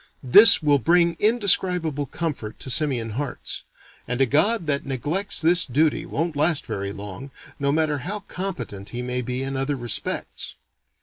This 0.23 0.63
will 0.63 0.79
bring 0.79 1.15
indescribable 1.19 2.07
comfort 2.07 2.59
to 2.61 2.71
simian 2.71 3.11
hearts; 3.11 3.65
and 4.07 4.19
a 4.19 4.25
god 4.25 4.65
that 4.65 4.83
neglects 4.83 5.39
this 5.39 5.63
duty 5.63 6.07
won't 6.07 6.35
last 6.35 6.65
very 6.65 6.91
long, 6.91 7.29
no 7.59 7.71
matter 7.71 7.99
how 7.99 8.21
competent 8.21 8.89
he 8.89 9.03
may 9.03 9.21
be 9.21 9.43
in 9.43 9.55
other 9.55 9.75
respects. 9.75 10.55